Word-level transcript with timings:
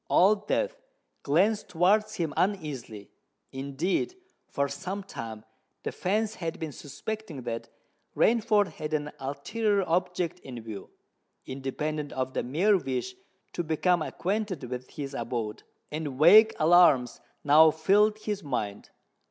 Old 0.09 0.47
Death 0.47 0.77
glanced 1.21 1.69
towards 1.69 2.15
him 2.15 2.33
uneasily. 2.35 3.11
Indeed, 3.51 4.15
for 4.47 4.67
some 4.67 5.03
time 5.03 5.45
the 5.83 5.91
fence 5.91 6.33
had 6.33 6.59
been 6.59 6.71
suspecting 6.71 7.43
that 7.43 7.69
Rainford 8.15 8.69
had 8.71 8.95
an 8.95 9.11
ulterior 9.19 9.83
object 9.87 10.39
in 10.39 10.59
view, 10.63 10.89
independent 11.45 12.13
of 12.13 12.33
the 12.33 12.41
mere 12.41 12.79
wish 12.79 13.13
to 13.53 13.63
become 13.63 14.01
acquainted 14.01 14.63
with 14.63 14.89
his 14.89 15.13
abode; 15.13 15.61
and 15.91 16.17
vague 16.17 16.55
alarms 16.57 17.21
now 17.43 17.69
filled 17.69 18.17
his 18.17 18.43
mind. 18.43 18.89